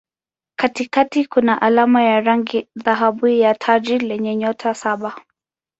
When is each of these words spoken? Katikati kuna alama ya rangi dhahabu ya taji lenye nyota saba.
Katikati 0.59 1.25
kuna 1.25 1.61
alama 1.61 2.03
ya 2.03 2.21
rangi 2.21 2.67
dhahabu 2.75 3.27
ya 3.27 3.55
taji 3.55 3.97
lenye 3.99 4.35
nyota 4.35 4.73
saba. 4.73 5.15